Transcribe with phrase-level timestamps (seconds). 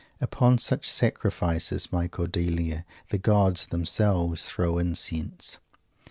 [0.19, 5.59] "Upon such sacrifices, my Cordelia, the gods themselves throw incense."